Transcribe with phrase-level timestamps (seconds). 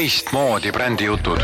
[0.00, 1.40] teistmoodi brändijutud.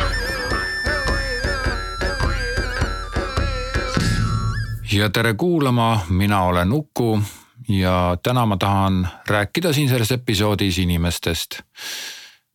[4.92, 7.20] ja tere kuulama, mina olen Uku
[7.68, 11.60] ja täna ma tahan rääkida siin selles episoodis inimestest.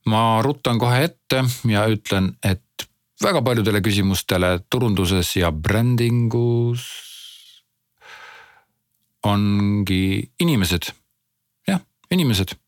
[0.06, 2.88] ma ruttan kohe ette ja ütlen, et
[3.24, 6.88] väga paljudele küsimustele turunduses ja brändingus
[9.24, 10.82] ongi inimesed.
[11.68, 11.80] jah,
[12.12, 12.61] inimesed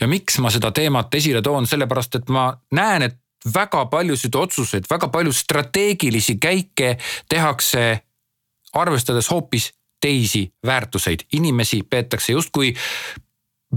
[0.00, 3.18] ja miks ma seda teemat esile toon, sellepärast et ma näen, et
[3.54, 6.96] väga paljusid otsuseid, väga palju strateegilisi käike
[7.28, 8.00] tehakse
[8.74, 11.20] arvestades hoopis teisi väärtuseid.
[11.32, 12.74] inimesi peetakse justkui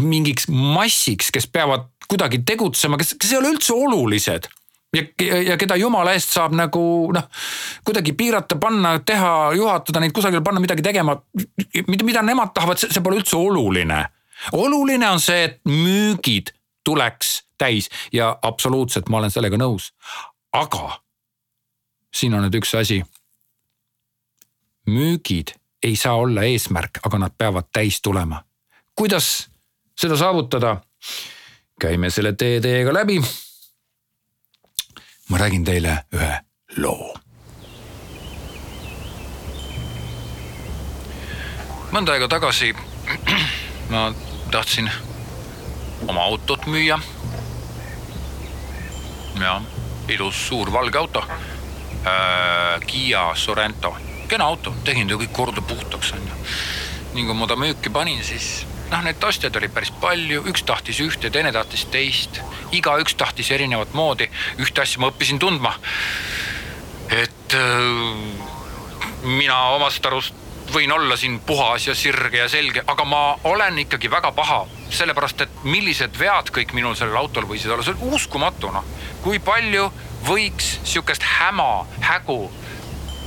[0.02, 4.48] mingiks massiks, kes peavad kuidagi tegutsema, kes, kes ei ole üldse olulised
[4.96, 5.04] ja,
[5.42, 6.82] ja keda jumala eest saab nagu
[7.14, 7.30] noh,
[7.86, 11.18] kuidagi piirata, panna, teha, juhatada neid kusagile, panna midagi tegema.
[11.88, 14.06] mida, mida nemad tahavad, see pole üldse oluline
[14.52, 19.92] oluline on see, et müügid tuleks täis ja absoluutselt ma olen sellega nõus.
[20.54, 21.02] aga
[22.14, 23.02] siin on nüüd üks asi.
[24.88, 28.44] müügid ei saa olla eesmärk, aga nad peavad täis tulema.
[28.96, 29.50] kuidas
[30.00, 30.82] seda saavutada?
[31.82, 33.22] käime selle tee teiega läbi.
[35.30, 36.34] ma räägin teile ühe
[36.78, 37.14] loo.
[41.92, 42.76] mõnda aega tagasi
[43.90, 44.14] ma
[44.52, 44.92] tahtsin
[46.08, 47.00] oma autot müüa.
[49.40, 49.62] ja
[50.08, 51.24] ilus suur valge auto
[52.06, 52.80] äh,.
[52.88, 53.96] Kiia Sorento,
[54.28, 56.34] kena auto, tegin ta kõik korda puhtaks onju.
[57.14, 61.00] nii kui ma ta müüki panin, siis noh, neid ostjaid oli päris palju, üks tahtis
[61.04, 64.30] ühte, teine tahtis teist, igaüks tahtis erinevat moodi.
[64.58, 65.76] ühte asja ma õppisin tundma.
[67.10, 70.47] et äh, mina omast arust
[70.78, 74.60] võin olla siin puhas ja sirge ja selge, aga ma olen ikkagi väga paha,
[74.94, 78.86] sellepärast et millised vead kõik minul sellel autol võisid olla, see on uskumatu noh.
[79.24, 79.88] kui palju
[80.28, 82.40] võiks sihukest häma, hägu,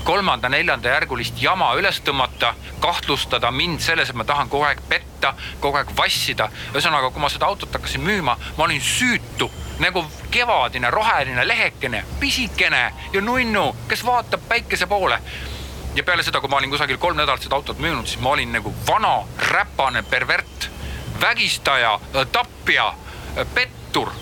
[0.06, 5.90] kolmanda-neljandajärgulist jama üles tõmmata, kahtlustada mind selles, et ma tahan kogu aeg petta, kogu aeg
[5.96, 6.48] vassida.
[6.72, 9.50] ühesõnaga, kui ma seda autot hakkasin müüma, ma olin süütu
[9.82, 15.18] nagu kevadine roheline lehekene, pisikene ja nunnu, kes vaatab päikese poole
[15.94, 18.52] ja peale seda, kui ma olin kusagil kolm nädalat seda autot müünud, siis ma olin
[18.54, 19.20] nagu vana
[19.50, 20.70] räpane pervert,
[21.20, 21.98] vägistaja,
[22.32, 22.92] tapja,
[23.54, 24.12] pettur,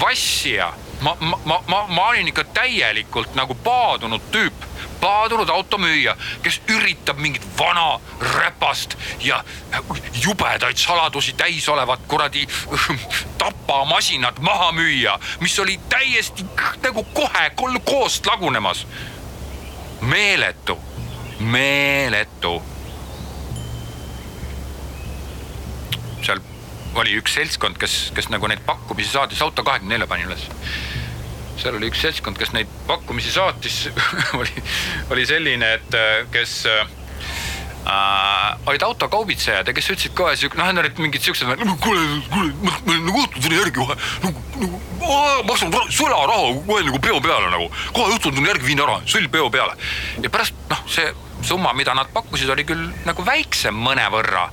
[0.00, 0.72] vassija.
[1.02, 4.66] ma, ma, ma, ma, ma olin ikka täielikult nagu paadunud tüüp,
[5.00, 7.98] paadunud automüüja, kes üritab mingit vana
[8.36, 9.40] räpast ja
[10.22, 12.46] jubedaid saladusi täis olevat kuradi
[13.42, 16.46] tapamasinat maha müüa, mis oli täiesti
[16.86, 17.50] nagu kohe
[17.84, 18.86] koost lagunemas
[20.00, 20.78] meeletu
[21.42, 22.60] meeletu.
[26.22, 26.38] seal
[26.94, 30.46] oli üks seltskond, kes, kes nagu neid pakkumisi saatis, auto kahekümne nelja panin üles.
[31.58, 33.88] seal oli üks seltskond, kes neid pakkumisi saatis
[34.40, 34.64] oli,
[35.10, 35.98] oli selline, et
[36.34, 36.86] kes äh,
[38.66, 41.48] olid autokaubitsejad ja kes ütlesid kohe siuke, noh, need olid mingid siuksed,
[41.82, 44.80] kuule, kuule, ma, ma nagu õhtul tulin järgi kohe nagu, nagu
[45.48, 49.50] maksan sularaha kohe nagu peo peale nagu, kohe õhtul tulin järgi, viin ära, sõlm peo
[49.50, 49.74] peale.
[50.22, 51.10] ja pärast noh, see
[51.42, 54.48] summa, mida nad pakkusid, oli küll nagu väiksem mõnevõrra.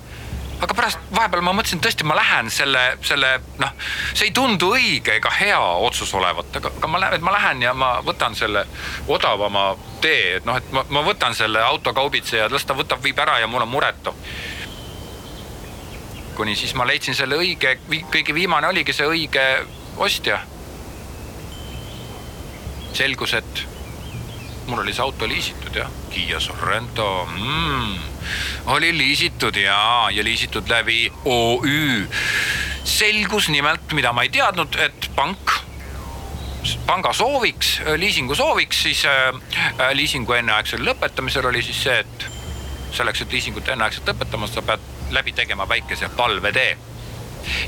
[0.59, 3.31] Aga pärast vahepeal ma mõtlesin tõesti, ma lähen selle, selle
[3.61, 3.73] noh,
[4.11, 7.73] see ei tundu õige ega hea otsus olevat, aga, aga ma lähen, ma lähen ja
[7.73, 8.65] ma võtan selle
[9.07, 9.71] odavama
[10.03, 13.47] tee, et noh, et ma, ma võtan selle autokaubitseja, las ta võtab, viib ära ja
[13.47, 14.15] mul on muretu
[16.39, 17.73] kuni siis ma leidsin selle õige,
[18.11, 19.43] kõige viimane oligi see õige
[19.99, 20.39] ostja.
[22.99, 23.59] selgus, et
[24.69, 27.95] mul oli see auto liisitud jah, Kiia Sorrento mm,
[28.75, 32.07] oli liisitud ja, ja liisitud läbi OÜ.
[32.83, 35.57] selgus nimelt, mida ma ei teadnud, et pank
[36.85, 39.33] panga sooviks, liisingu sooviks, siis äh,
[39.93, 42.27] liisingu enneaegsel lõpetamisel oli siis see, et
[42.93, 46.77] selleks, et liisingut enneaegselt lõpetama, sa pead läbi tegema väikese palvetee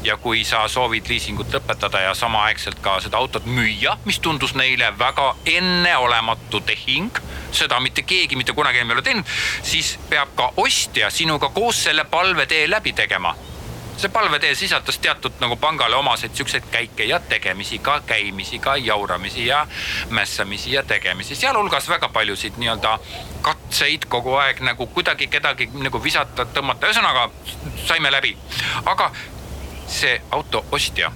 [0.04, 4.94] ja kui sa soovid liisingut lõpetada ja samaaegselt ka seda autot müüa, mis tundus neile
[5.00, 11.10] väga enneolematu tehing, seda mitte keegi mitte kunagi ei ole teinud, siis peab ka ostja
[11.10, 13.36] sinuga koos selle palvetee läbi tegema.
[14.02, 19.46] See palvetee sisaldas teatud nagu pangale omaseid siukseid käike ja tegemisi, ka käimisi, ka jauramisi
[19.46, 19.68] ja
[20.10, 22.96] mässamisi ja tegemisi, sealhulgas väga paljusid nii-öelda
[23.46, 27.30] katseid kogu aeg nagu kuidagi kedagi nagu visata, tõmmata, ühesõnaga
[27.86, 28.34] saime läbi.
[28.86, 29.12] aga
[29.92, 31.12] see auto ostja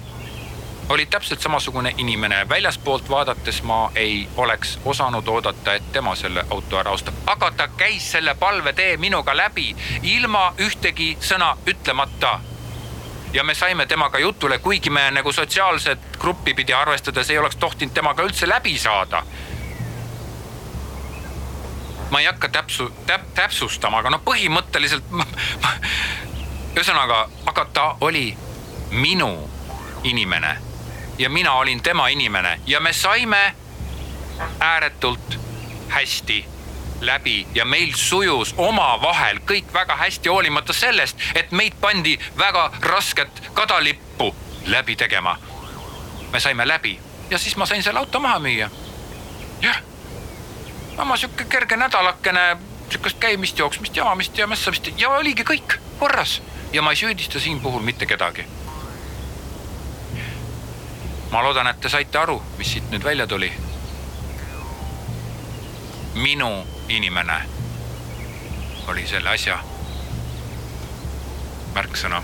[0.88, 6.78] oli täpselt samasugune inimene, väljaspoolt vaadates ma ei oleks osanud oodata, et tema selle auto
[6.78, 12.40] ära ostab, aga ta käis selle palvetee minuga läbi ilma ühtegi sõna ütlemata.
[13.32, 17.94] ja me saime temaga jutule, kuigi me nagu sotsiaalset gruppi pidi arvestades ei oleks tohtinud
[17.94, 19.22] temaga üldse läbi saada.
[22.10, 25.04] Ma ei hakka täpsu- täp,, täpsustama, aga noh, põhimõtteliselt
[26.76, 28.36] ühesõnaga, aga ta oli
[28.90, 29.50] minu
[30.04, 30.56] inimene.
[31.18, 32.60] Ja mina olin tema inimene.
[32.66, 33.54] Ja me saime
[34.60, 35.38] ääretult
[35.88, 36.44] hästi
[37.00, 37.46] läbi.
[37.54, 44.34] Ja meil sujus omavahel kõik väga hästi, hoolimata sellest, et meid pandi väga rasket kadalippu
[44.66, 45.38] läbi tegema.
[46.32, 47.00] me saime läbi.
[47.30, 48.70] Ja siis ma sain selle auto maha müüa.
[49.62, 49.82] jah,
[50.98, 52.56] oma sihuke kerge nädalakene
[52.90, 56.42] sihukest käimist, jooksmist, jamamist ja mässamist ja oligi kõik korras.
[56.72, 58.44] Ja ma ei süüdista siin puhul mitte kedagi.
[61.30, 63.52] Ma loodan, et te saite aru, mis siit nüüd välja tuli.
[66.16, 66.48] minu
[66.88, 67.34] inimene
[68.88, 69.58] oli selle asja
[71.74, 72.22] märksõna.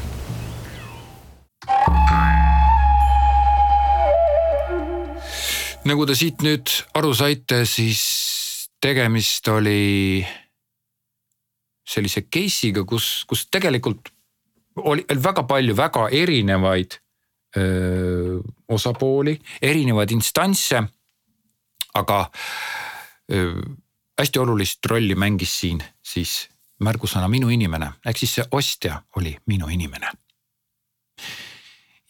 [5.85, 8.03] nagu te siit nüüd aru saite, siis
[8.81, 10.23] tegemist oli
[11.85, 14.09] sellise case'iga, kus, kus tegelikult
[14.77, 16.97] oli väga palju väga erinevaid
[18.69, 20.83] osapooli, erinevaid instantse.
[21.95, 22.31] aga
[24.19, 26.49] hästi olulist rolli mängis siin siis
[26.81, 30.11] märgusõna minu inimene, ehk siis see ostja oli minu inimene.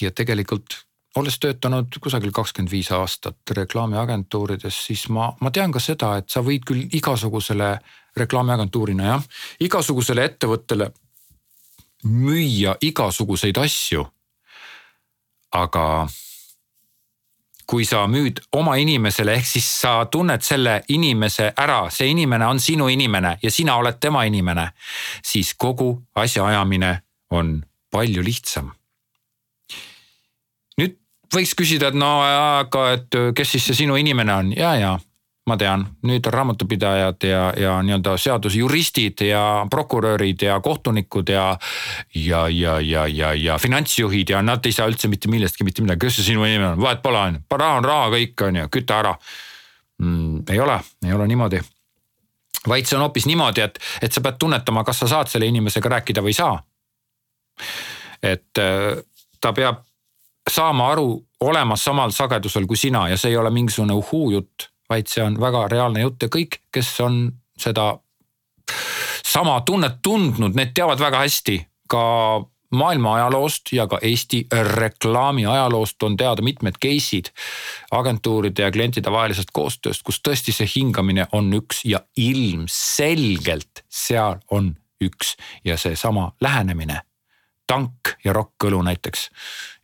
[0.00, 0.78] ja tegelikult
[1.16, 6.40] olles töötanud kusagil kakskümmend viis aastat reklaamiagentuurides, siis ma, ma tean ka seda, et sa
[6.42, 7.76] võid küll igasugusele
[8.16, 9.26] reklaamiagentuurina jah,
[9.60, 10.88] igasugusele ettevõttele
[12.08, 14.06] müüa igasuguseid asju.
[15.52, 15.87] Aga
[17.66, 22.60] kui sa müüd oma inimesele, ehk siis sa tunned selle inimese ära, see inimene on
[22.60, 24.66] sinu inimene ja sina oled tema inimene,
[25.25, 26.93] siis kogu asjaajamine
[27.32, 27.62] on
[27.93, 28.72] palju lihtsam.
[30.81, 30.99] nüüd
[31.32, 34.52] võiks küsida, et no aga, et kes siis see sinu inimene on?
[34.56, 34.99] Ja, ja
[35.46, 41.58] ma tean, nüüd on raamatupidajad ja, ja nii-öelda seadusjuristid ja prokurörid ja kohtunikud ja.
[42.14, 46.06] ja, ja, ja, ja, ja finantsjuhid ja nad ei saa üldse mitte millestki mitte midagi,
[46.06, 48.68] kes see sinu inimene on, vahet pole on ju, raha on raha kõik on ju,
[48.78, 49.14] küta ära
[49.98, 50.44] mm,.
[50.54, 51.62] ei ole, ei ole niimoodi.
[52.68, 55.96] vaid see on hoopis niimoodi, et, et sa pead tunnetama, kas sa saad selle inimesega
[55.98, 56.54] rääkida või ei saa.
[58.22, 58.92] et äh,
[59.40, 59.82] ta peab
[60.50, 65.10] saama aru olemas samal sagedusel kui sina ja see ei ole mingisugune uhuu jutt vaid
[65.10, 67.24] see on väga reaalne jutt ja kõik, kes on
[67.58, 67.94] seda
[69.24, 71.58] sama tunnet tundnud, need teavad väga hästi
[71.90, 72.02] ka
[72.72, 74.46] maailma ajaloost ja ka Eesti
[74.76, 77.32] reklaami ajaloost on teada mitmed case'id
[77.90, 84.74] agentuuride ja klientide vahelisest koostööst, kus tõesti see hingamine on üks ja ilmselgelt seal on
[85.02, 87.02] üks ja seesama lähenemine.
[87.66, 89.30] tank ja rokk-õlu näiteks,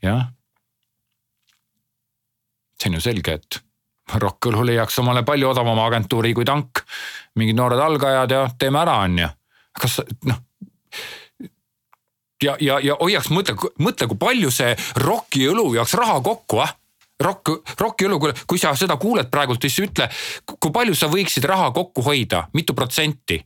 [0.02, 0.26] jah.
[2.80, 3.60] see on ju selge, et
[4.14, 6.84] Rock-Õlu leiaks omale palju odavama agentuuri kui tank.
[7.36, 9.28] mingid noored algajad ja teeme ära, on ju.
[9.78, 10.44] kas noh
[12.42, 16.74] ja, ja, ja hoiaks mõtle, mõtle, kui palju see Rocki õlu jaoks raha kokku, ah.
[17.18, 17.50] Rock,
[17.80, 20.06] Rocki õlu, kui sa seda kuuled praegult, siis ütle,
[20.46, 23.40] kui palju sa võiksid raha kokku hoida, mitu protsenti?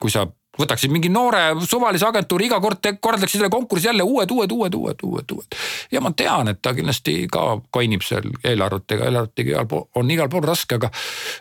[0.00, 0.24] kui sa
[0.60, 5.04] võtaksid mingi noore suvalise agentuuri, iga kord korraldaksid selle konkursi jälle uued, uued, uued, uued,
[5.04, 5.60] uued, uued.
[5.92, 10.30] ja ma tean, et ta kindlasti ka konnib seal eelarvetega, eelarvetega igal pool, on igal
[10.30, 10.90] pool raske, aga,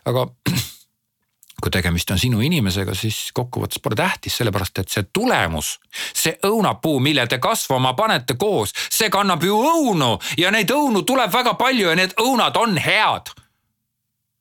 [0.10, 0.28] aga
[1.64, 5.78] kui tegemist on sinu inimesega, siis kokkuvõttes pole tähtis, sellepärast et see tulemus,
[6.12, 11.32] see õunapuu, mille te kasvama panete koos, see kannab ju õunu ja neid õunu tuleb
[11.32, 13.32] väga palju ja need õunad on head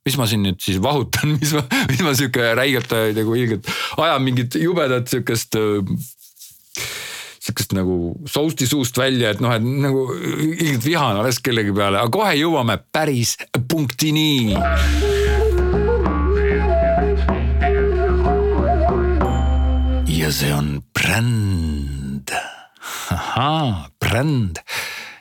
[0.07, 4.27] mis ma siin nüüd siis vahutan, mis ma, mis ma sihuke räigelt nagu ilgelt ajan
[4.27, 5.59] mingit jubedat sihukest
[7.43, 12.13] sihukest nagu sousti suust välja, et noh, et nagu ilgelt vihane alles kellegi peale, aga
[12.15, 13.37] kohe jõuame päris
[13.69, 14.55] punktini.
[20.23, 22.31] ja see on bränd.
[23.11, 24.63] ahhaa, bränd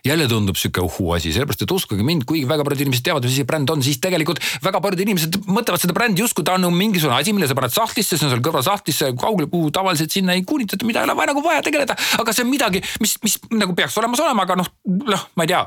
[0.05, 3.35] jälle tundub sihuke uhuu asi, sellepärast et uskuge mind, kuigi väga paljud inimesed teavad, mis
[3.37, 6.75] see bränd on, siis tegelikult väga paljud inimesed mõtlevad seda brändi justkui ta on nagu
[6.75, 10.33] mingisugune asi, mille sa paned sahtlisse, see on seal kõrval sahtlisse kaugele, kuhu tavaliselt sinna
[10.37, 11.97] ei kuulitata, mida ei ole vaja nagu vaja tegeleda.
[12.19, 14.73] aga see on midagi, mis, mis nagu peaks olemas olema, aga noh,
[15.05, 15.61] noh, ma ei tea,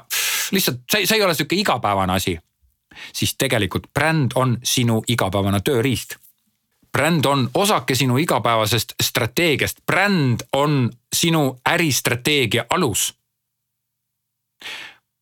[0.57, 2.39] lihtsalt see, see ei ole sihuke igapäevane asi.
[3.15, 6.19] siis tegelikult bränd on sinu igapäevane tööriist
[6.95, 13.09] bränd on osake sinu igapäevasest strateegiast, bränd on sinu äristrateegia alus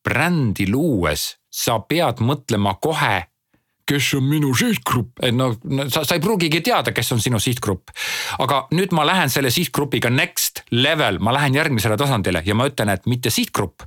[0.05, 3.33] brändi luues sa pead mõtlema kohe
[3.89, 5.53] kes on minu sihtgrupp, et no
[5.91, 7.91] sa, sa ei pruugigi teada, kes on sinu sihtgrupp.
[8.43, 12.93] aga nüüd ma lähen selle sihtgrupiga next level, ma lähen järgmisele tasandile ja ma ütlen,
[12.95, 13.83] et mitte sihtgrupp.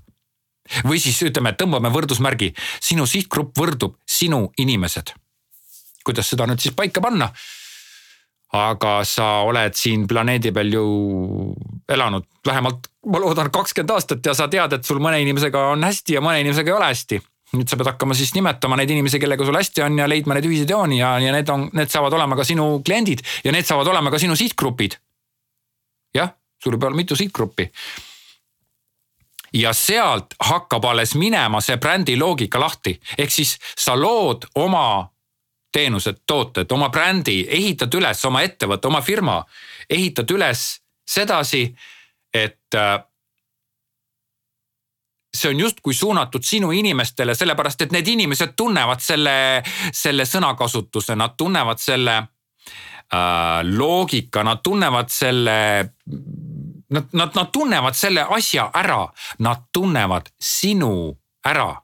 [0.84, 5.14] või siis ütleme, tõmbame võrdusmärgi, sinu sihtgrupp võrdub sinu inimesed.
[6.04, 7.32] kuidas seda nüüd siis paika panna?
[8.56, 10.86] aga sa oled siin planeedi peal ju
[11.90, 16.18] elanud vähemalt, ma loodan, kakskümmend aastat ja sa tead, et sul mõne inimesega on hästi
[16.18, 17.22] ja mõne inimesega ei ole hästi
[17.54, 20.48] nüüd sa pead hakkama siis nimetama neid inimesi, kellega sul hästi on ja leidma neid
[20.50, 23.88] ühiseid jooni ja, ja need on, need saavad olema ka sinu kliendid ja need saavad
[23.92, 24.98] olema ka sinu sihtgrupid.
[26.16, 27.70] jah, sul võib olla mitu sihtgruppi.
[29.54, 35.08] ja sealt hakkab alles minema see brändi loogika lahti, ehk siis sa lood oma
[35.76, 39.42] teenused, tooted, oma brändi, ehitad üles oma ettevõtte, oma firma,
[39.90, 41.68] ehitad üles sedasi,
[42.34, 43.04] et äh,
[45.36, 49.36] see on justkui suunatud sinu inimestele, sellepärast et need inimesed tunnevad selle,
[49.94, 55.58] selle sõnakasutuse, nad tunnevad selle äh, loogika, nad tunnevad selle.
[56.96, 59.08] Nad, nad, nad tunnevad selle asja ära,
[59.42, 61.82] nad tunnevad sinu ära.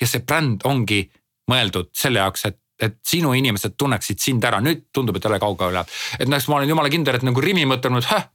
[0.00, 0.98] ja see bränd ongi
[1.50, 5.74] mõeldud selle jaoks, et et sinu inimesed tunneksid sind ära, nüüd tundub, et jälle kaugele
[5.78, 5.92] läheb.
[6.18, 8.26] et näiteks ma olen jumala kindel, et nagu Rimi mõtelnud, häh,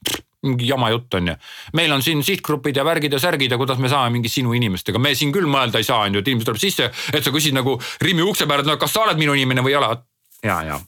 [0.44, 1.36] mingi jama jutt on ju.
[1.74, 5.00] meil on siin sihtgrupid ja värgid ja särgid ja kuidas me saame mingi sinu inimestega,
[5.00, 7.56] me siin küll mõelda ei saa, on ju, et inimene tuleb sisse, et sa küsid
[7.56, 9.96] nagu Rimi ukse peale, et no kas sa oled minu inimene või ei ole.
[10.44, 10.82] ja, ja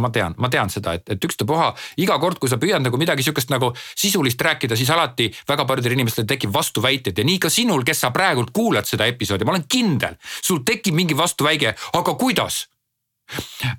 [0.00, 3.24] ma tean, ma tean seda, et, et ükstapuha iga kord, kui sa püüad nagu midagi
[3.26, 7.84] sihukest nagu sisulist rääkida, siis alati väga paljudel inimestel tekib vastuväiteid ja nii ka sinul,
[7.84, 12.64] kes sa praegult kuulad seda episoodi, ma olen kindel, sul tekib mingi vastuväige, aga kuidas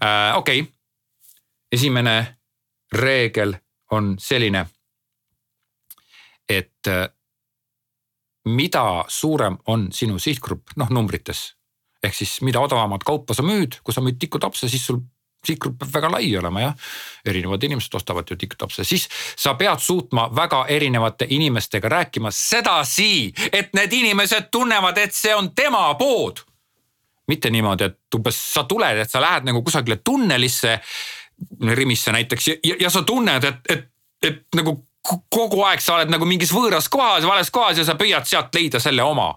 [0.01, 0.35] äh,?
[0.35, 0.71] okei okay.,
[1.71, 2.37] esimene
[2.93, 3.55] reegel
[3.91, 4.65] on selline
[6.49, 7.09] et äh,
[8.45, 11.53] mida suurem on sinu sihtgrupp, noh numbrites.
[12.03, 14.99] ehk siis mida odavamat kaupa sa müüd, kui sa müüd tikutapse, siis sul
[15.47, 16.73] sihtgrupp peab väga lai olema jah.
[17.25, 23.73] erinevad inimesed ostavad ju tikutapse, siis sa pead suutma väga erinevate inimestega rääkima sedasi, et
[23.73, 26.43] need inimesed tunnevad, et see on tema pood.
[27.27, 30.79] Mitte niimoodi, et umbes sa tuled, et sa lähed nagu kusagile tunnelisse,
[31.75, 33.87] Rimisse näiteks ja, ja, ja sa tunned, et, et,
[34.23, 38.27] et nagu kogu aeg sa oled nagu mingis võõras kohas, vales kohas ja sa püüad
[38.29, 39.33] sealt leida selle oma.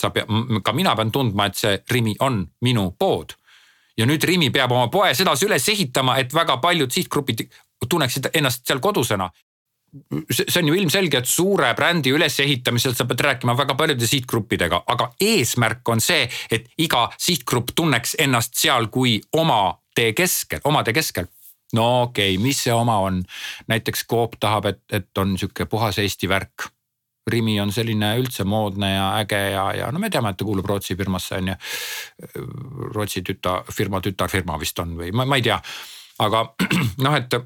[0.00, 0.26] sa pead,
[0.64, 3.34] ka mina pean tundma, et see Rimi on minu pood.
[3.96, 7.48] ja nüüd Rimi peab oma poe sedasi üles ehitama, et väga paljud sihtgrupid
[7.88, 9.30] tunneksid ennast seal kodusena
[10.30, 15.10] see on ju ilmselge, et suure brändi ülesehitamisel sa pead rääkima väga paljude sihtgruppidega, aga
[15.20, 21.28] eesmärk on see, et iga sihtgrupp tunneks ennast seal kui oma tee keskel, omade keskel
[21.76, 23.22] no okei okay,, mis see oma on?
[23.68, 26.68] näiteks Coop tahab, et, et on sihuke puhas Eesti värk.
[27.30, 30.66] Rimi on selline üldse moodne ja äge ja, ja no me teame, et ta kuulub
[30.66, 31.54] Rootsi firmasse on ju.
[32.96, 35.60] Rootsi tütar, firma tütarfirma vist on või ma, ma ei tea.
[36.26, 36.42] aga
[37.06, 37.38] noh, et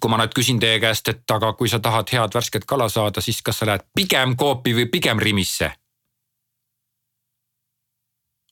[0.00, 3.20] kui ma nüüd küsin teie käest, et aga kui sa tahad head värsket kala saada,
[3.20, 5.72] siis kas sa lähed pigem Coopi või pigem Rimisse?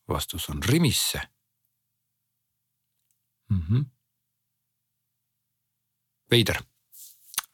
[0.08, 1.20] vastus on Rimisse
[3.50, 3.62] mm.
[3.68, 3.84] -hmm
[6.34, 6.60] veider,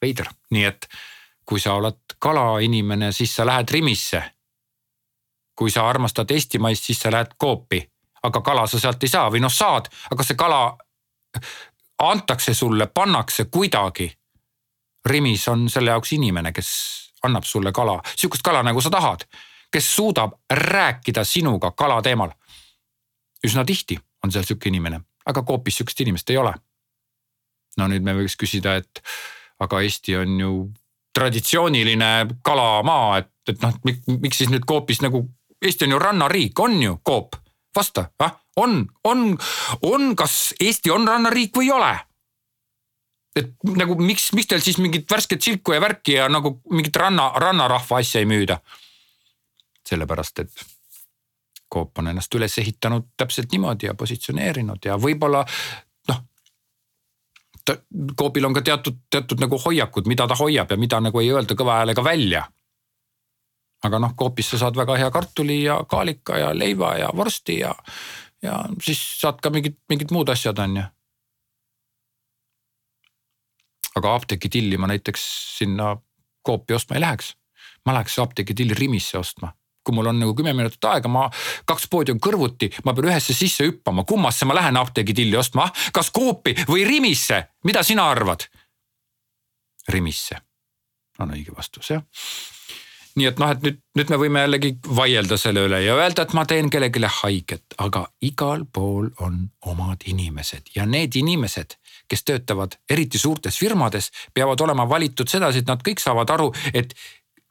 [0.01, 0.87] veider, nii et
[1.45, 4.23] kui sa oled kalainimene, siis sa lähed Rimisse.
[5.61, 7.81] kui sa armastad eestimaist, siis sa lähed Coopi,
[8.23, 10.61] aga kala sa sealt ei saa või noh, saad, aga see kala
[12.01, 14.11] antakse sulle, pannakse kuidagi.
[15.05, 16.69] Rimis on selle jaoks inimene, kes
[17.23, 19.25] annab sulle kala, sihukest kala nagu sa tahad,
[19.71, 22.31] kes suudab rääkida sinuga kala teemal.
[23.47, 26.53] üsna tihti on seal sihuke inimene, aga Coopis sihukest inimest ei ole
[27.79, 29.01] no nüüd me võiks küsida, et
[29.61, 30.51] aga Eesti on ju
[31.15, 32.11] traditsiooniline
[32.45, 33.77] kalamaa, et, et noh,
[34.21, 35.23] miks siis nüüd Coopis nagu,
[35.61, 37.37] Eesti on ju rannariik, on ju Coop,
[37.75, 39.37] vasta, ah on, on,
[39.81, 41.91] on, kas Eesti on rannariik või ei ole?
[43.35, 47.29] et nagu miks, miks teil siis mingit värsket silku ja värki ja nagu mingit ranna,
[47.39, 48.59] rannarahva asja ei müüda?
[49.87, 50.65] sellepärast, et
[51.71, 55.45] Coop on ennast üles ehitanud täpselt niimoodi ja positsioneerinud ja võib-olla
[58.17, 61.55] Coopil on ka teatud, teatud nagu hoiakud, mida ta hoiab ja mida nagu ei öelda
[61.57, 62.47] kõva häälega välja.
[63.83, 67.73] aga noh, Coopis sa saad väga hea kartuli ja kaalika ja leiva ja vorsti ja,
[68.41, 70.83] ja siis saad ka mingid, mingid muud asjad, on ju.
[73.99, 75.23] aga apteegitilli ma näiteks
[75.57, 75.97] sinna
[76.47, 77.35] Coopi ostma ei läheks.
[77.85, 79.51] ma läheks apteegitilli Rimisse ostma
[79.83, 81.27] kui mul on nagu kümme minutit aega, ma
[81.65, 86.11] kaks poodi on kõrvuti, ma pean ühesse sisse hüppama, kummasse ma lähen apteegitilli ostma, kas
[86.13, 88.45] Coopi või Rimisse, mida sina arvad?
[89.89, 90.37] Rimisse
[91.19, 92.03] on õige vastus jah.
[93.15, 96.35] Nii et noh, et nüüd, nüüd me võime jällegi vaielda selle üle ja öelda, et
[96.37, 101.75] ma teen kellelegi haiget, aga igal pool on omad inimesed ja need inimesed,
[102.07, 106.95] kes töötavad eriti suurtes firmades, peavad olema valitud sedasi, et nad kõik saavad aru, et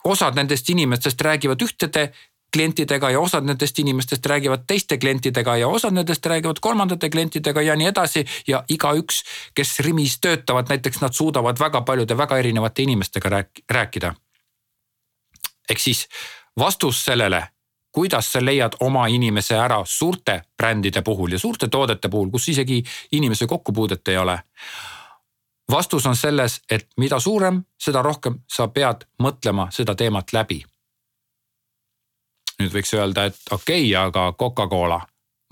[0.05, 2.11] osad nendest inimestest räägivad ühtede
[2.53, 7.77] klientidega ja osad nendest inimestest räägivad teiste klientidega ja osad nendest räägivad kolmandate klientidega ja
[7.77, 8.25] nii edasi.
[8.49, 9.23] ja igaüks,
[9.55, 14.15] kes Rimis töötavad, näiteks nad suudavad väga paljude väga erinevate inimestega rääk rääkida.
[15.69, 16.07] Ehk siis
[16.59, 17.43] vastus sellele,
[17.93, 22.83] kuidas sa leiad oma inimese ära suurte brändide puhul ja suurte toodete puhul, kus isegi
[23.13, 24.39] inimese kokkupuudet ei ole
[25.71, 30.65] vastus on selles, et mida suurem, seda rohkem sa pead mõtlema seda teemat läbi
[32.61, 35.01] nüüd võiks öelda, et okei okay,, aga Coca-Cola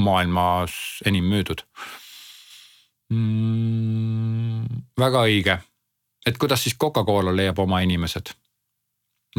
[0.04, 0.74] maailmas
[1.08, 1.62] enim müüdud
[3.14, 4.84] mm,.
[4.98, 5.58] väga õige,
[6.26, 8.34] et kuidas siis Coca-Cola leiab oma inimesed?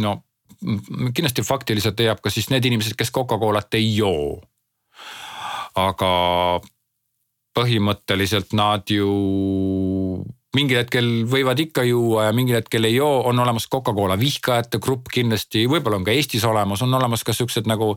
[0.02, 0.18] no
[0.60, 4.42] kindlasti faktiliselt leiab ka siis need inimesed, kes Coca-Colat ei joo.
[5.80, 6.12] aga
[7.56, 9.10] põhimõtteliselt nad ju
[10.58, 15.12] mingil hetkel võivad ikka juua ja mingil hetkel ei joo, on olemas Coca-Cola vihkajate grupp
[15.14, 17.94] kindlasti, võib-olla on ka Eestis olemas, on olemas ka siuksed nagu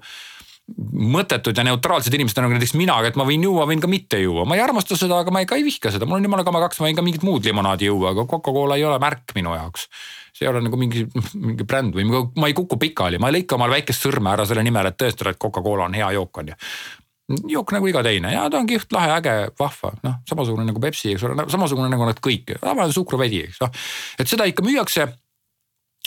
[0.76, 4.44] mõttetud ja neutraalsed inimesed nagu näiteks mina, et ma võin juua, võin ka mitte juua,
[4.48, 6.62] ma ei armasta seda, aga ma ei, ka ei vihka seda, mul on jumala kama
[6.64, 9.86] kaks, ma võin ka mingit muud limonaadi juua, aga Coca-Cola ei ole märk minu jaoks.
[10.32, 11.04] see ei ole nagu mingi,
[11.36, 14.64] mingi bränd või ma ei kuku pikali, ma ei lõika omale väikest sõrme ära selle
[14.64, 16.58] nimel, et tõestada, et Coca-Cola on hea jook on ju.
[17.48, 18.32] Jook nagu iga teine.
[18.34, 22.06] Ja ta on kihvt, lahe, äge, vahva, noh samasugune nagu Pepsi, eks ole, samasugune nagu
[22.08, 23.70] nad kõik, tavaline suhkruvesi, eks noh.
[24.20, 25.08] et seda ikka müüakse.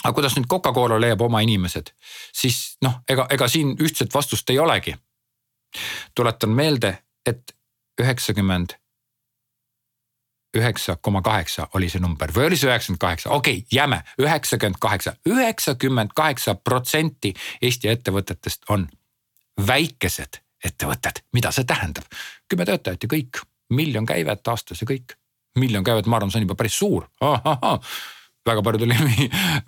[0.04, 1.92] Aga kuidas nüüd Coca-Cola leiab oma inimesed,
[2.34, 4.96] siis noh, ega, ega siin ühtset vastust ei olegi.
[6.14, 7.52] tuletan meelde, et
[8.00, 8.76] üheksakümmend
[10.56, 14.78] üheksa koma kaheksa oli see number või oli see üheksakümmend kaheksa, okei okay,, jääme üheksakümmend
[14.80, 18.88] kaheksa, üheksakümmend kaheksa protsenti Eesti ettevõtetest on
[19.66, 22.08] väikesed ettevõtted, mida see tähendab?
[22.48, 25.16] kümme töötajat ja kõik, miljon käivet aastas ja kõik.
[25.58, 27.06] miljon käivet, ma arvan, see on juba päris suur.
[28.46, 28.94] Väga paljudel,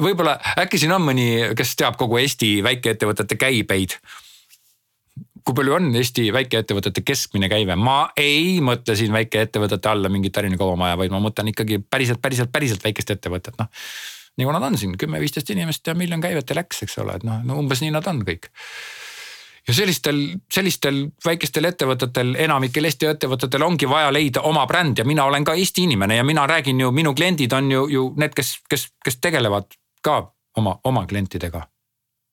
[0.05, 3.99] võib-olla äkki siin on mõni, kes teab kogu Eesti väikeettevõtete käibeid?
[5.45, 10.61] Kui palju on Eesti väikeettevõtete keskmine käive, ma ei mõtle siin väikeettevõtete alla mingit Tallinna
[10.61, 13.71] kaubamaja, vaid ma mõtlen ikkagi päriselt, päriselt, päriselt väikest ettevõtet, noh.
[14.39, 17.41] nagu nad on siin kümme-viisteist inimest ja miljon käivet ja läks, eks ole, et noh
[17.45, 18.51] no, umbes nii nad on kõik
[19.69, 20.21] ja sellistel,
[20.53, 25.55] sellistel väikestel ettevõtetel, enamikel Eesti ettevõtetel ongi vaja leida oma bränd ja mina olen ka
[25.55, 29.21] Eesti inimene ja mina räägin ju, minu kliendid on ju, ju need, kes, kes, kes
[29.21, 30.23] tegelevad ka
[30.57, 31.67] oma, oma klientidega.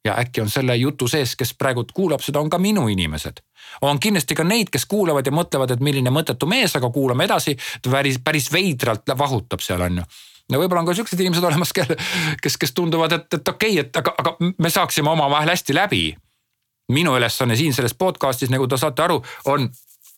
[0.06, 3.41] ja äkki on selle jutu sees, kes praegu kuulab seda, on ka minu inimesed.
[3.82, 7.58] on kindlasti ka neid, kes kuulavad ja mõtlevad, et milline mõttetu mees, aga kuulame edasi.
[7.89, 10.04] päris, päris veidralt vahutab seal on ju
[10.52, 11.74] no võib-olla on ka siuksed inimesed olemas,
[12.41, 16.15] kes, kes tunduvad, et, et okei okay,, et aga, aga me saaksime omavahel hästi läbi
[16.93, 19.21] minu ülesanne siin selles podcast'is, nagu te saate aru,
[19.52, 19.69] on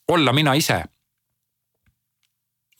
[0.08, 0.82] olla mina ise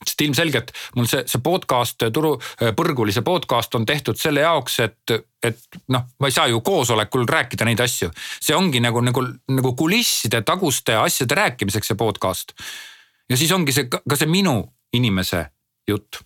[0.05, 2.33] sest ilmselgelt mul see, see podcast, turu,
[2.77, 7.67] põrgulise podcast on tehtud selle jaoks, et, et noh, ma ei saa ju koosolekul rääkida
[7.67, 8.11] neid asju.
[8.39, 12.55] see ongi nagu, nagu, nagu kulisside taguste asjade rääkimiseks, see podcast.
[13.29, 14.61] ja siis ongi see ka see minu
[14.95, 15.45] inimese
[15.87, 16.23] jutt.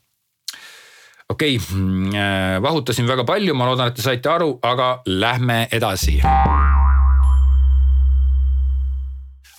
[1.30, 5.67] okei okay,, mm, äh, vahutasin väga palju, ma loodan, et te saite aru, aga lähme
[5.71, 6.19] edasi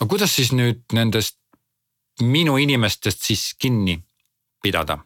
[0.00, 1.38] aga kuidas siis nüüd nendest
[2.22, 3.98] minu inimestest siis kinni
[4.62, 4.98] pidada?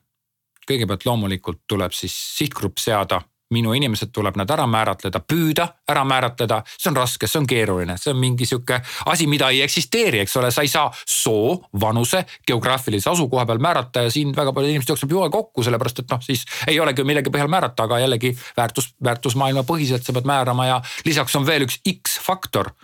[0.69, 3.23] kõigepealt loomulikult tuleb siis sihtgrupp seada,
[3.57, 7.97] minu inimesed tuleb nad ära määratleda, püüda ära määratleda, see on raske, see on keeruline,
[7.97, 8.77] see on mingi sihuke
[9.09, 14.05] asi, mida ei eksisteeri, eks ole, sa ei saa soo, vanuse, geograafilise asukoha peal määrata
[14.05, 17.33] ja siin väga paljud inimesed jooksevad joe kokku, sellepärast et noh, siis ei olegi millegi
[17.33, 21.81] põhjal määrata, aga jällegi väärtus, väärtusmaailma põhiselt sa pead määrama ja lisaks on veel üks
[21.97, 22.75] X-faktor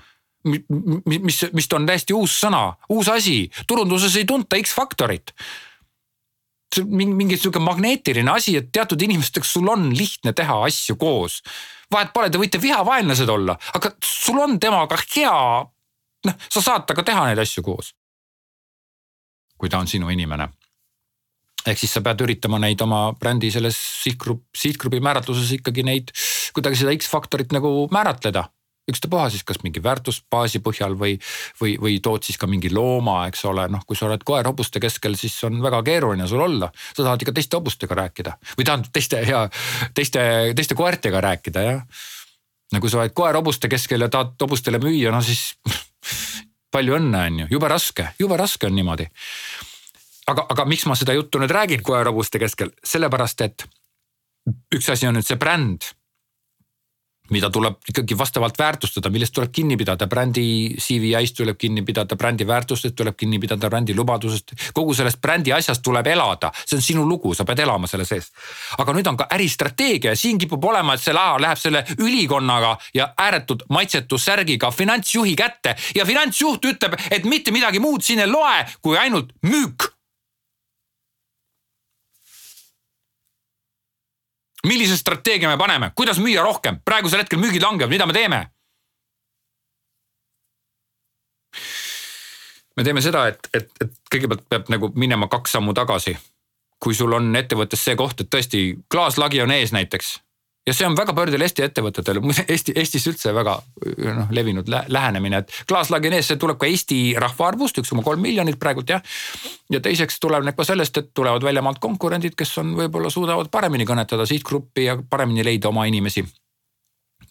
[0.45, 5.33] mis, mis on täiesti uus sõna, uus asi, turunduses ei tunta X-faktorit
[6.75, 11.41] see mingi, mingi sihuke magneetiline asi, et teatud inimestega sul on lihtne teha asju koos.
[11.93, 15.37] vahet pole, te võite vihavaenlased olla, aga sul on temaga hea.
[16.25, 17.95] noh, sa saad temaga teha neid asju koos.
[19.59, 20.49] kui ta on sinu inimene.
[21.67, 26.13] ehk siis sa pead üritama neid oma brändi selles sihtgrupp, sihtgrupi määratluses ikkagi neid
[26.55, 28.49] kuidagi seda X-faktorit nagu määratleda
[28.91, 31.17] ükstapuha siis kas mingi väärtusbaasi põhjal või,
[31.61, 34.83] või, või tood siis ka mingi looma, eks ole, noh, kui sa oled koer hobuste
[34.83, 36.71] keskel, siis on väga keeruline sul olla.
[36.93, 39.47] sa tahad ikka teiste hobustega rääkida või tähendab teiste ja
[39.95, 40.25] teiste,
[40.57, 41.81] teiste koertega rääkida jah.
[42.73, 45.55] no kui sa oled koer hobuste keskel ja tahad hobustele müüa, no siis
[46.75, 49.09] palju õnne, on ju, jube raske, jube raske on niimoodi.
[50.29, 53.69] aga, aga miks ma seda juttu nüüd räägin koer hobuste keskel, sellepärast et
[54.75, 55.95] üks asi on nüüd see bränd
[57.31, 62.45] mida tuleb ikkagi vastavalt väärtustada, millest tuleb kinni pidada, brändi CVI-st tuleb kinni pidada, brändi
[62.47, 64.53] väärtustest tuleb kinni pidada, brändi lubadusest.
[64.75, 68.31] kogu sellest brändi asjast tuleb elada, see on sinu lugu, sa pead elama selle sees.
[68.79, 72.77] aga nüüd on ka äristrateegia ja siin kipub olema, et see laha läheb selle ülikonnaga
[72.95, 78.29] ja ääretud maitsetu särgiga finantsjuhi kätte ja finantsjuht ütleb, et mitte midagi muud siin ei
[78.29, 79.94] loe, kui ainult müük
[84.65, 88.43] millise strateegia me paneme, kuidas müüa rohkem, praegusel hetkel müügid langevad, mida me teeme?
[92.77, 96.17] me teeme seda, et, et, et kõigepealt peab nagu minema kaks sammu tagasi.
[96.83, 100.19] kui sul on ettevõttes see koht, et tõesti klaaslagi on ees näiteks
[100.67, 103.57] ja see on väga paljudel Eesti ettevõtetel, Eesti, Eestis üldse väga
[104.17, 108.05] noh, levinud lä lähenemine, et klaaslagi on ees, see tuleb ka Eesti rahvaarvust, üks koma
[108.07, 109.03] kolm miljonit praegult jah.
[109.73, 114.27] ja teiseks tuleneb ka sellest, et tulevad väljamaalt konkurendid, kes on, võib-olla suudavad paremini kõnetada
[114.29, 116.25] sihtgruppi ja paremini leida oma inimesi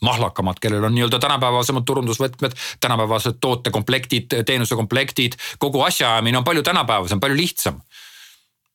[0.04, 7.38] mahlakamad, kellel on nii-öelda tänapäevasemad turundusvõtmed, tänapäevased tootekomplektid, teenusekomplektid, kogu asjaajamine on palju tänapäevasem, palju
[7.40, 7.80] lihtsam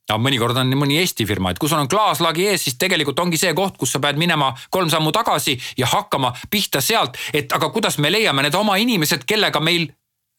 [0.08, 3.40] aga mõnikord on mõni Eesti firma, et kui sul on klaaslagi ees, siis tegelikult ongi
[3.40, 7.68] see koht, kus sa pead minema kolm sammu tagasi ja hakkama pihta sealt, et aga
[7.74, 9.90] kuidas me leiame need oma inimesed, kellega meil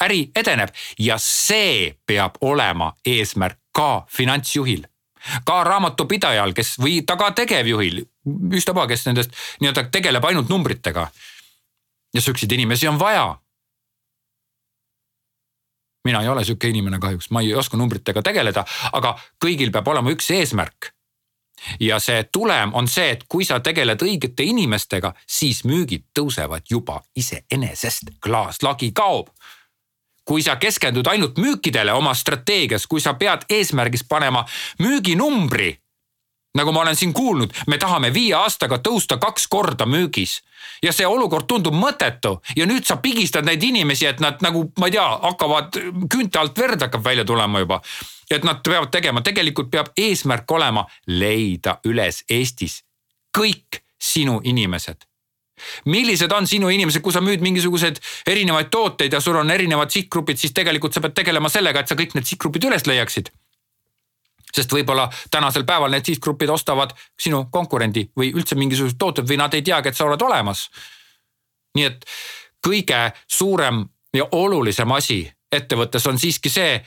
[0.03, 4.87] äri edeneb ja see peab olema eesmärk ka finantsjuhil
[5.45, 8.01] ka raamatupidajal, kes või ta ka tegevjuhil,
[8.55, 11.09] ükstapuha, kes nendest nii-öelda tegeleb ainult numbritega.
[12.13, 13.37] ja siukseid inimesi on vaja
[16.09, 20.15] mina ei ole sihuke inimene kahjuks, ma ei oska numbritega tegeleda, aga kõigil peab olema
[20.15, 20.93] üks eesmärk.
[21.79, 27.01] ja see tulem on see, et kui sa tegeled õigete inimestega, siis müügid tõusevad juba
[27.19, 29.33] iseenesest, klaaslagi kaob
[30.29, 34.43] kui sa keskendud ainult müükidele oma strateegias, kui sa pead eesmärgiks panema
[34.79, 35.71] müüginumbri
[36.57, 40.39] nagu ma olen siin kuulnud, me tahame viie aastaga tõusta kaks korda müügis.
[40.83, 44.89] Ja see olukord tundub mõttetu ja nüüd sa pigistad neid inimesi, et nad nagu ma
[44.89, 45.77] ei tea, hakkavad
[46.09, 47.81] küünte alt verd hakkab välja tulema juba.
[48.29, 52.83] et nad peavad tegema, tegelikult peab eesmärk olema leida üles Eestis
[53.37, 55.01] kõik sinu inimesed.
[55.85, 60.37] Millised on sinu inimesed, kui sa müüd mingisuguseid erinevaid tooteid ja sul on erinevad sihtgrupid,
[60.37, 63.33] siis tegelikult sa pead tegelema sellega, et sa kõik need sihtgrupid üles leiaksid
[64.55, 69.53] sest võib-olla tänasel päeval need sihtgrupid ostavad sinu konkurendi või üldse mingisugused tooted või nad
[69.53, 70.69] ei teagi, et sa oled olemas.
[71.77, 72.05] nii et
[72.67, 76.79] kõige suurem ja olulisem asi ettevõttes on siiski see,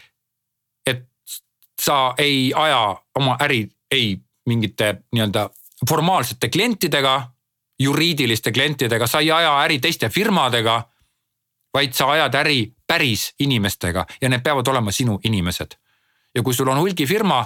[0.87, 1.07] et
[1.81, 5.51] sa ei aja oma äri ei mingite nii-öelda
[5.89, 7.33] formaalsete klientidega,
[7.79, 10.83] juriidiliste klientidega, sa ei aja äri teiste firmadega,
[11.75, 15.79] vaid sa ajad äri päris inimestega ja need peavad olema sinu inimesed
[16.35, 17.45] ja kui sul on hulgifirma,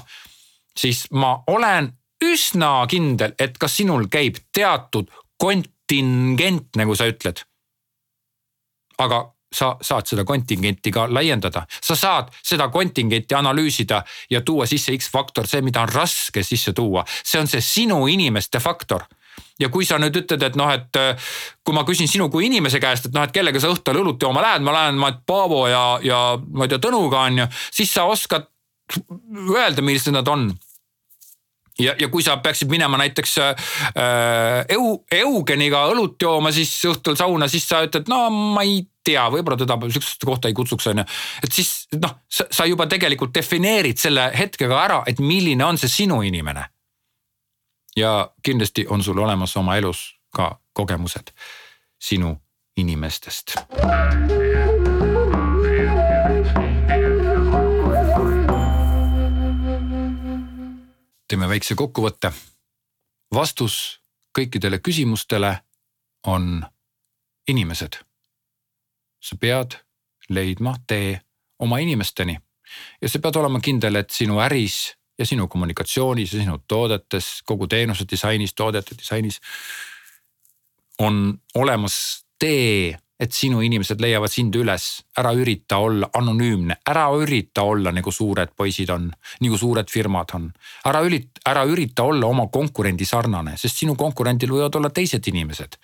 [0.76, 1.90] siis ma olen
[2.24, 7.44] üsna kindel, et ka sinul käib teatud kontingent, nagu sa ütled.
[8.96, 14.96] aga sa saad seda kontingenti ka laiendada, sa saad seda kontingenti analüüsida ja tuua sisse
[14.96, 19.04] X-faktor, see, mida on raske sisse tuua, see on see sinu inimeste faktor.
[19.60, 20.98] Ja kui sa nüüd ütled, et noh, et
[21.64, 24.42] kui ma küsin sinu kui inimese käest, et noh, et kellega sa õhtul õlut jooma
[24.44, 28.04] lähed, ma lähen, ma Paavo ja, ja ma ei tea, Tõnuga on ju, siis sa
[28.08, 28.48] oskad
[29.56, 30.50] öelda, millised nad on
[31.78, 33.54] ja, ja kui sa peaksid minema näiteks äh,
[34.68, 39.58] Eu-, Eugeniga õlut jooma, siis õhtul sauna, siis sa ütled, no ma ei tea, võib-olla
[39.60, 41.06] teda sihukesesse kohta ei kutsuks, on ju.
[41.44, 46.22] et siis noh, sa juba tegelikult defineerid selle hetkega ära, et milline on see sinu
[46.26, 46.64] inimene.
[47.96, 51.32] ja kindlasti on sul olemas oma elus ka kogemused
[52.02, 52.36] sinu
[52.76, 53.56] inimestest
[61.28, 62.32] teeme väikse kokkuvõtte.
[63.34, 64.00] vastus
[64.38, 65.58] kõikidele küsimustele
[66.26, 66.66] on
[67.48, 67.98] inimesed.
[69.20, 69.78] sa pead
[70.28, 71.20] leidma tee
[71.58, 72.38] oma inimesteni
[73.02, 77.66] ja sa pead olema kindel, et sinu äris ja sinu kommunikatsioonis ja sinu toodetes, kogu
[77.66, 79.40] teenuse disainis, toodete disainis
[80.98, 87.64] on olemas tee et sinu inimesed leiavad sind üles, ära ürita olla anonüümne, ära ürita
[87.64, 89.08] olla nagu suured poisid on,
[89.40, 90.50] nagu suured firmad on.
[90.84, 95.78] ära ürita, ära ürita olla oma konkurendi sarnane, sest sinu konkurendil võivad olla teised inimesed.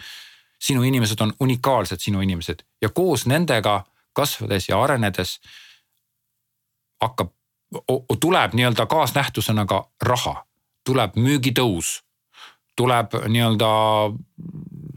[0.62, 2.62] sinu inimesed on unikaalsed sinu inimesed.
[2.82, 5.40] Ja koos nendega kasvades ja arenedes
[7.02, 7.32] hakkab,
[8.20, 10.44] tuleb nii-öelda kaasnähtusena ka raha,
[10.84, 12.02] tuleb müügitõus,
[12.76, 13.70] tuleb nii-öelda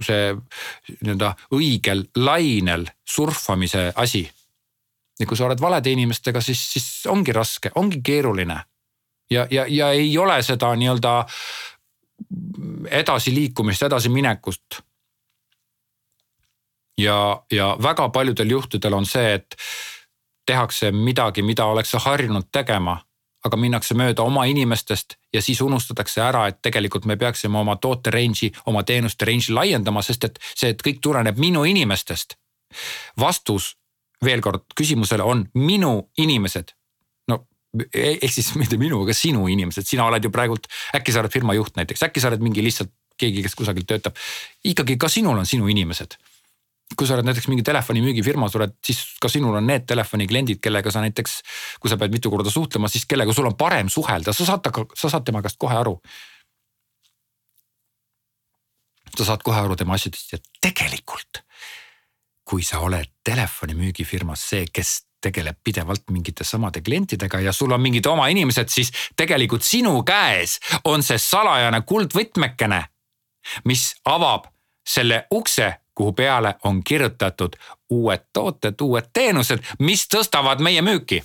[0.04, 0.34] see
[1.02, 4.26] nii-öelda õigel lainel surfamise asi.
[5.20, 8.60] ja kui sa oled valede inimestega, siis, siis ongi raske, ongi keeruline.
[9.30, 11.26] ja, ja, ja ei ole seda nii-öelda
[12.92, 14.82] edasiliikumist, edasiminekut.
[16.98, 19.56] ja, ja väga paljudel juhtudel on see, et
[20.46, 23.05] tehakse midagi, mida ollakse harjunud tegema
[23.46, 28.14] aga minnakse mööda oma inimestest ja siis unustatakse ära, et tegelikult me peaksime oma toote
[28.14, 32.38] range'i, oma teenuste range'i laiendama, sest et see, et kõik tuleneb minu inimestest.
[33.20, 33.76] vastus
[34.24, 36.74] veel kord küsimusele on minu inimesed.
[37.28, 37.46] no
[37.94, 41.34] e-, ehk siis mitte minu, aga sinu inimesed, sina oled ju praegult, äkki sa oled
[41.34, 44.16] firma juht näiteks, äkki sa oled mingi lihtsalt keegi, kes kusagil töötab.
[44.64, 46.18] ikkagi ka sinul on sinu inimesed
[46.98, 51.04] kui sa oled näiteks mingi telefonimüügifirmas oled, siis ka sinul on need telefonikliendid, kellega sa
[51.06, 51.40] näiteks,
[51.82, 54.98] kui sa pead mitu korda suhtlema, siis kellega sul on parem suhelda, sa saad temaga,
[54.98, 56.00] sa saad tema käest kohe aru.
[59.16, 61.40] sa saad kohe aru tema asjadest ja tegelikult,
[62.44, 68.06] kui sa oled telefonimüügifirmas see, kes tegeleb pidevalt mingite samade klientidega ja sul on mingid
[68.06, 72.82] oma inimesed, siis tegelikult sinu käes on see salajane kuldvõtmekene,
[73.66, 74.50] mis avab
[74.86, 77.56] selle ukse kuhu peale on kirjutatud
[77.90, 81.22] uued tooted, uued teenused, mis tõstavad meie müüki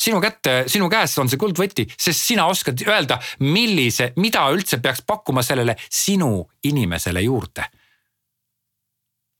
[0.00, 5.02] sinu kätte, sinu käes on see kuldvõti, sest sina oskad öelda, millise, mida üldse peaks
[5.06, 7.64] pakkuma sellele sinu inimesele juurde.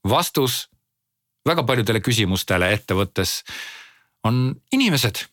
[0.09, 0.69] vastus
[1.49, 3.43] väga paljudele küsimustele ettevõttes
[4.25, 5.27] on inimesed.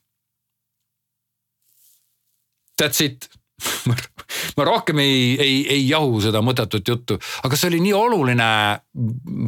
[2.81, 3.29] That's it
[4.57, 8.49] ma rohkem ei, ei, ei jahu seda mõttetut juttu, aga see oli nii oluline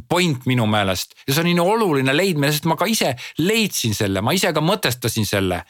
[0.10, 4.22] point minu meelest ja see on nii oluline leidmine, sest ma ka ise leidsin selle,
[4.26, 5.64] ma ise ka mõtestasin selle.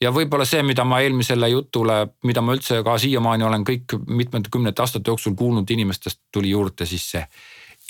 [0.00, 4.52] ja võib-olla see, mida ma eelmisele jutule, mida ma üldse ka siiamaani olen kõik mitmete
[4.52, 7.26] kümnete aastate jooksul kuulnud inimestest, tuli juurde siis see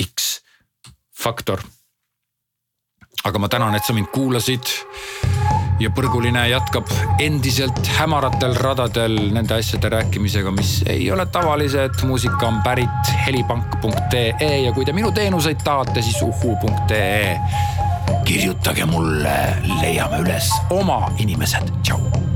[0.03, 0.41] X
[1.15, 1.63] faktor.
[3.25, 4.67] aga ma tänan, et sa mind kuulasid
[5.81, 6.89] ja Põrguline jätkab
[7.23, 12.03] endiselt hämaratel radadel nende asjade rääkimisega, mis ei ole tavalised.
[12.07, 17.39] muusika on pärit helipank.ee ja kui te minu teenuseid tahate, siis uhu.ee.
[18.25, 19.37] kirjutage mulle,
[19.81, 22.30] leiame üles oma inimesed, tšau